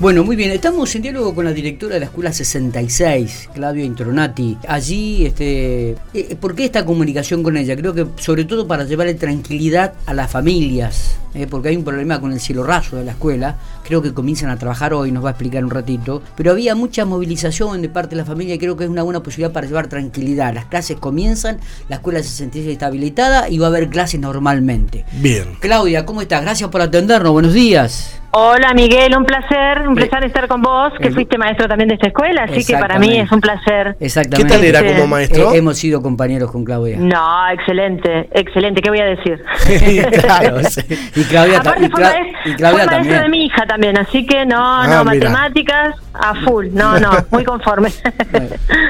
[0.00, 4.56] Bueno, muy bien, estamos en diálogo con la directora de la Escuela 66, Claudia Intronati.
[4.66, 7.76] Allí, este, eh, ¿por qué esta comunicación con ella?
[7.76, 12.18] Creo que sobre todo para llevarle tranquilidad a las familias, eh, porque hay un problema
[12.18, 13.58] con el cielo raso de la escuela.
[13.84, 16.22] Creo que comienzan a trabajar hoy, nos va a explicar un ratito.
[16.34, 19.22] Pero había mucha movilización de parte de la familia y creo que es una buena
[19.22, 20.54] posibilidad para llevar tranquilidad.
[20.54, 21.58] Las clases comienzan,
[21.90, 25.04] la Escuela 66 está habilitada y va a haber clases normalmente.
[25.20, 25.56] Bien.
[25.60, 26.40] Claudia, ¿cómo estás?
[26.40, 28.19] Gracias por atendernos, buenos días.
[28.32, 32.06] Hola Miguel, un placer, un placer estar con vos, que fuiste maestro también de esta
[32.06, 33.96] escuela, así que para mí es un placer.
[33.98, 34.36] Exactamente.
[34.52, 35.52] ¿Qué tal era como maestro?
[35.52, 36.96] Eh, hemos sido compañeros con Claudia.
[37.00, 39.42] No, excelente, excelente, ¿qué voy a decir?
[40.20, 40.80] claro, sí.
[41.16, 43.22] Y Claudia, Aparte y fue, Cla- y Claudia fue maestro también.
[43.22, 45.28] de mi hija también, así que no, Ah, no, mira.
[45.30, 47.90] matemáticas a full, no, no, muy conforme.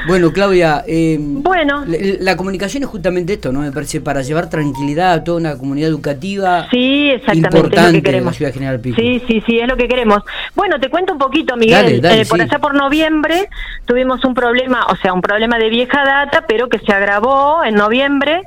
[0.07, 1.83] Bueno, Claudia, eh, Bueno.
[1.87, 3.61] la, la comunicación es justamente esto, ¿no?
[3.61, 7.97] Me parece para llevar tranquilidad a toda una comunidad educativa Sí, exactamente, lo importante que
[7.97, 8.33] de queremos.
[8.33, 8.95] la ciudad de General Pico.
[8.99, 10.23] Sí, sí, sí, es lo que queremos.
[10.55, 12.01] Bueno, te cuento un poquito, Miguel.
[12.01, 12.43] Dale, dale, Eh, por sí.
[12.43, 13.47] allá por noviembre
[13.85, 17.75] tuvimos un problema, o sea, un problema de vieja data, pero que se agravó en
[17.75, 18.41] noviembre.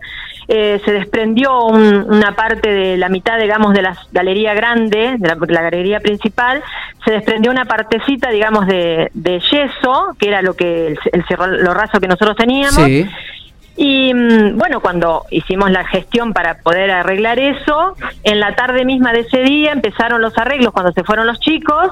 [0.47, 5.27] Eh, se desprendió un- una parte de la mitad, digamos, de la galería grande, de
[5.27, 6.63] la, la galería principal,
[7.03, 11.47] se desprendió una partecita, digamos, de, de yeso, que era lo que el, el cerro-
[11.47, 12.75] lo raso que nosotros teníamos.
[12.85, 13.09] Sí.
[13.77, 19.13] Y mm, bueno, cuando hicimos la gestión para poder arreglar eso, en la tarde misma
[19.13, 21.91] de ese día empezaron los arreglos cuando se fueron los chicos,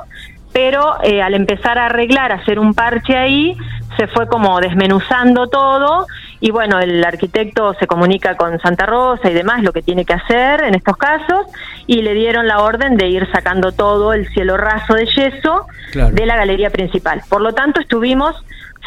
[0.52, 3.56] pero eh, al empezar a arreglar, a hacer un parche ahí,
[3.96, 6.06] se fue como desmenuzando todo
[6.44, 10.12] y bueno, el arquitecto se comunica con Santa Rosa y demás lo que tiene que
[10.12, 11.46] hacer en estos casos
[11.86, 16.12] y le dieron la orden de ir sacando todo el cielo raso de yeso Claro.
[16.12, 17.22] de la galería principal.
[17.28, 18.34] Por lo tanto, estuvimos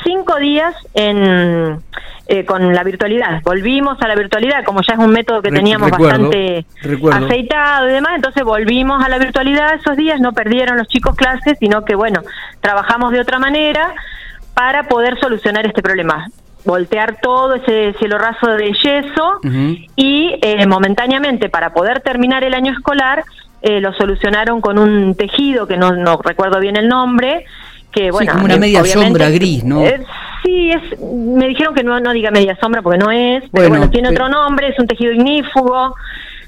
[0.04, 1.80] cinco días en,
[2.28, 3.42] eh, con la virtualidad.
[3.44, 7.26] Volvimos a la virtualidad, como ya es un método que teníamos recuerdo, bastante recuerdo.
[7.26, 11.58] aceitado y demás, entonces volvimos a la virtualidad esos días, no perdieron los chicos clases,
[11.58, 12.22] sino que, bueno,
[12.60, 13.94] trabajamos de otra manera
[14.54, 16.26] para poder solucionar este problema.
[16.66, 19.40] Voltear todo ese cielo raso de yeso
[19.96, 23.24] y eh, momentáneamente para poder terminar el año escolar
[23.62, 27.46] eh, lo solucionaron con un tejido que no, no recuerdo bien el nombre
[27.92, 29.82] que bueno como una eh, media sombra gris, ¿no?
[29.86, 30.02] Eh,
[30.44, 33.90] sí es me dijeron que no no diga media sombra porque no es pero Bueno,
[33.90, 35.96] tiene pe- otro nombre es un tejido ignífugo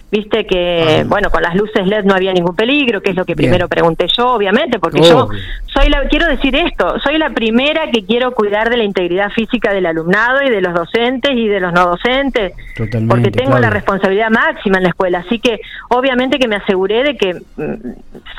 [0.10, 1.04] viste que Ah.
[1.06, 3.50] bueno con las luces LED no había ningún peligro que es lo que Bien.
[3.50, 5.28] primero pregunté yo obviamente porque yo
[5.66, 9.74] soy la quiero decir esto soy la primera que quiero cuidar de la integridad física
[9.74, 13.70] del alumnado y de los docentes y de los no docentes Totalmente, porque tengo la
[13.70, 15.60] responsabilidad máxima en la escuela así que
[15.90, 17.74] obviamente que me aseguré de que mm,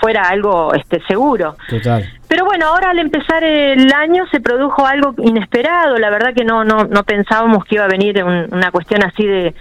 [0.01, 2.03] fuera algo este seguro Total.
[2.29, 5.99] pero bueno, ahora al empezar el año se produjo algo inesperado.
[5.99, 9.27] La verdad que no no no pensábamos que iba a venir un- una cuestión así
[9.27, 9.55] de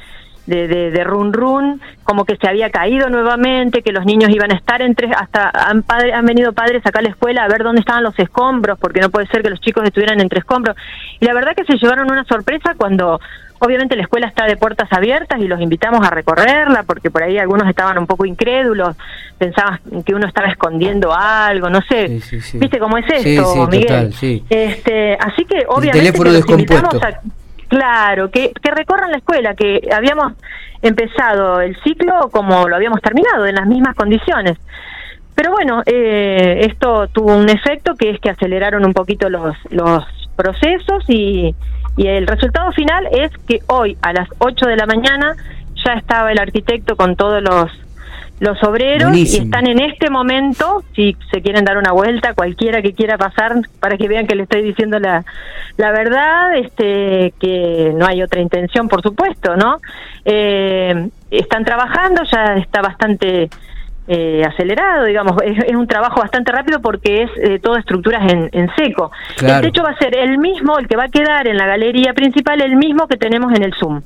[0.47, 4.51] de, de, de run run, como que se había caído nuevamente, que los niños iban
[4.51, 7.63] a estar entre, hasta han, padre- han venido padres acá a la escuela a ver
[7.63, 10.75] dónde estaban los escombros, porque no puede ser que los chicos estuvieran entre escombros.
[11.19, 13.19] Y la verdad que se llevaron una sorpresa cuando
[13.59, 17.37] obviamente la escuela está de puertas abiertas y los invitamos a recorrerla, porque por ahí
[17.39, 18.95] algunos estaban un poco incrédulos,
[19.37, 22.07] pensaban que uno estaba escondiendo algo, no sé.
[22.07, 22.57] Sí, sí, sí.
[22.59, 24.11] ¿Viste cómo es esto, sí, Miguel?
[24.13, 24.41] total.
[24.49, 26.85] Este, así que obviamente teléfono que los descompuesto.
[26.85, 27.21] invitamos a
[27.67, 30.33] claro, que, que recorran la escuela, que habíamos
[30.81, 34.57] empezado el ciclo como lo habíamos terminado, en las mismas condiciones.
[35.35, 40.03] Pero bueno, eh, esto tuvo un efecto que es que aceleraron un poquito los, los
[40.35, 41.53] procesos y,
[41.95, 45.35] y el resultado final es que hoy a las 8 de la mañana
[45.85, 47.71] ya estaba el arquitecto con todos los
[48.39, 49.43] los obreros Buenísimo.
[49.43, 53.53] y están en este momento, si se quieren dar una vuelta, cualquiera que quiera pasar,
[53.79, 55.25] para que vean que le estoy diciendo la,
[55.77, 59.77] la verdad, este, que no hay otra intención, por supuesto, ¿no?
[60.23, 63.49] Eh, están trabajando, ya está bastante
[64.07, 68.49] eh, acelerado, digamos, es, es un trabajo bastante rápido porque es eh, todo estructuras en,
[68.51, 69.11] en seco.
[69.37, 69.65] Claro.
[69.65, 72.13] El techo va a ser el mismo, el que va a quedar en la galería
[72.13, 74.01] principal, el mismo que tenemos en el Zoom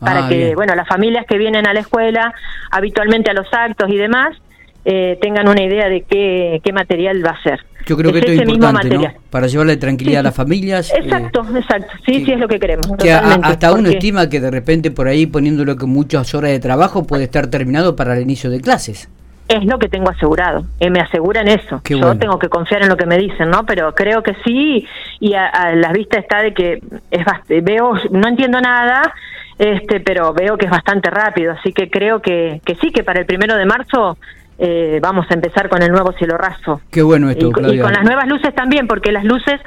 [0.00, 0.54] para Ah, que bien.
[0.54, 2.32] bueno las familias que vienen a la escuela
[2.70, 4.36] habitualmente a los actos y demás
[4.84, 7.60] eh, tengan una idea de qué, qué material va a ser.
[7.84, 9.14] Yo creo que Es esto es importante.
[9.30, 10.90] Para llevarle tranquilidad Sí, a las familias.
[10.92, 11.92] eh, Exacto, exacto.
[12.06, 12.86] Sí, que- sí es lo que queremos.
[12.98, 16.60] que a- hasta uno estima que de repente por ahí poniéndolo con muchas horas de
[16.60, 19.08] trabajo puede estar terminado para el inicio de clases.
[19.48, 21.80] Es lo que tengo asegurado, eh, me aseguran eso.
[21.82, 22.18] Qué Yo bueno.
[22.18, 23.64] tengo que confiar en lo que me dicen, ¿no?
[23.66, 24.86] Pero creo que sí,
[25.20, 29.12] y a, a la vista está de que es bast- veo, no entiendo nada,
[29.58, 33.20] este, pero veo que es bastante rápido, así que creo que, que sí, que para
[33.20, 34.16] el primero de marzo
[34.58, 36.80] eh, vamos a empezar con el nuevo cielo raso.
[36.90, 37.82] Qué bueno esto, y, co- y Claudia.
[37.82, 39.60] con las nuevas luces también, porque las luces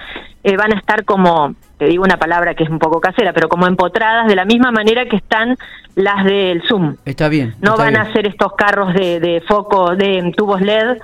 [0.43, 3.47] eh, van a estar como, te digo una palabra que es un poco casera, pero
[3.47, 5.55] como empotradas de la misma manera que están
[5.95, 6.95] las del Zoom.
[7.05, 7.53] Está bien.
[7.61, 8.05] No está van bien.
[8.05, 10.97] a hacer estos carros de, de foco, de tubos LED,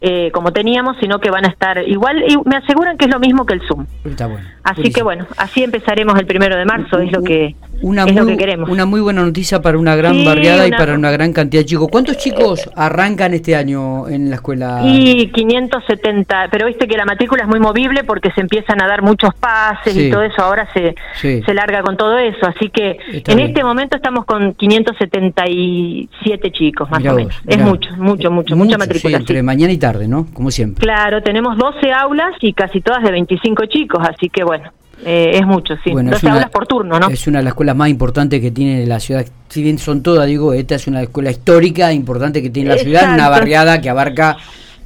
[0.00, 3.18] eh, como teníamos, sino que van a estar igual, y me aseguran que es lo
[3.18, 3.86] mismo que el Zoom.
[4.04, 4.46] Está bueno.
[4.62, 8.20] Así que bueno, así empezaremos el primero de marzo, es lo que, una es muy,
[8.22, 8.68] lo que queremos.
[8.70, 11.66] Una muy buena noticia para una gran Sí, barriada y para una gran cantidad de
[11.66, 11.88] chicos.
[11.90, 14.80] ¿Cuántos chicos arrancan este año en la escuela?
[14.84, 19.02] Y 570, pero viste que la matrícula es muy movible porque se empiezan a dar
[19.02, 20.06] muchos pases Sí.
[20.08, 21.42] y todo eso, ahora se, Sí.
[21.44, 23.48] se larga con todo eso, así que Está en bien.
[23.50, 27.36] este momento estamos con 577 chicos, más Mirá o vos, menos.
[27.46, 27.68] es mirá.
[27.68, 29.16] mucho, mucho, mucho, mucha matrícula.
[29.16, 30.26] entre mañana y tarde, ¿no?
[30.34, 30.82] Como siempre.
[30.82, 34.70] Claro, tenemos 12 aulas y casi todas de 25 chicos, así que bueno,
[35.04, 35.90] eh, es mucho, sí.
[35.92, 37.08] Bueno, es 12 una- aulas por turno, ¿no?
[37.08, 39.24] Es una de las escuelas más importantes que tiene la ciudad.
[39.48, 43.14] Si bien son todas, digo, esta es una escuela histórica importante que tiene la ciudad,
[43.14, 44.36] una barriada que abarca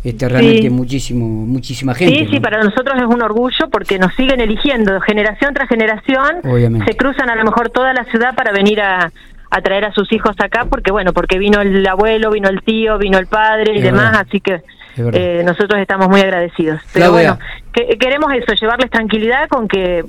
[0.05, 0.71] este, realmente Sí.
[0.71, 2.19] muchísimo, muchísima gente.
[2.19, 6.39] Sí, sí, para nosotros es un orgullo porque nos siguen eligiendo generación tras generación.
[6.45, 6.91] Obviamente.
[6.91, 9.13] Se cruzan a lo mejor toda la ciudad para venir a,
[9.51, 12.99] a traer a sus hijos acá porque, bueno, porque vino el abuelo, vino el tío,
[12.99, 14.27] vino el padre y Es demás, verdad.
[14.29, 14.63] así que
[14.97, 16.81] Es eh, nosotros estamos muy agradecidos.
[16.93, 17.39] Pero Claudia.
[17.39, 17.39] bueno,
[17.73, 20.05] que- queremos eso, llevarles tranquilidad con que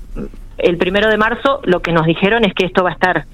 [0.58, 3.26] el primero de marzo lo que nos dijeron es que esto va a estar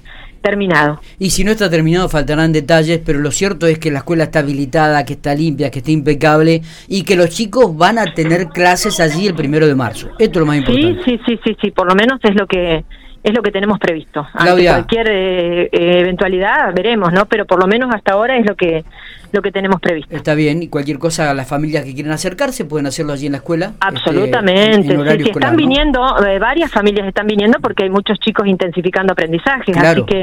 [0.42, 1.00] terminado.
[1.18, 4.38] Y si no está terminado, faltarán detalles, pero lo cierto es que la escuela está
[4.38, 9.00] habilitada, que está limpia, que está impecable y que los chicos van a tener clases
[9.00, 10.08] allí el primero de marzo.
[10.18, 11.04] Esto es lo más Sí, importante.
[11.04, 12.84] sí, sí, sí, sí, por lo menos es lo que
[13.22, 14.26] es lo que tenemos previsto.
[14.32, 17.26] Ante cualquier eh, eh, eventualidad veremos, ¿no?
[17.26, 18.84] Pero por lo menos hasta ahora es lo que
[19.32, 20.16] lo que tenemos previsto.
[20.16, 23.38] Está bien, y cualquier cosa, las familias que quieren acercarse pueden hacerlo allí en la
[23.38, 23.72] escuela.
[23.78, 25.68] Absolutamente, este, en- en sí, horario sí, escolar, están ¿no?
[25.68, 30.02] viniendo, eh, varias familias están viniendo porque hay muchos chicos intensificando aprendizajes, Claro.
[30.04, 30.22] así que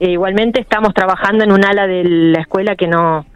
[0.00, 3.26] eh, igualmente estamos trabajando en un ala de la escuela que no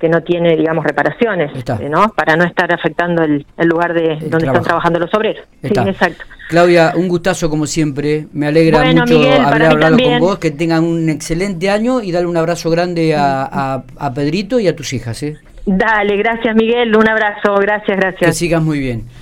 [0.00, 1.76] que no tiene, digamos, reparaciones, Está.
[1.90, 2.10] ¿no?
[2.16, 4.46] Para no estar afectando el, el lugar de donde trabajo.
[4.46, 5.44] están trabajando los obreros.
[5.60, 5.82] Está.
[5.82, 6.24] Sí, exacto.
[6.48, 8.26] Claudia, un gustazo como siempre.
[8.32, 10.38] Me alegra Bueno, mucho Miguel, haber hablado con vos.
[10.38, 14.66] Que tengan un excelente año y darle un abrazo grande a, a- a Pedrito y
[14.68, 15.22] a tus hijas.
[15.22, 15.36] ¿eh?
[15.66, 18.36] Dale, gracias Miguel, un abrazo, gracias, Que gracias.
[18.38, 19.04] sigas muy bien.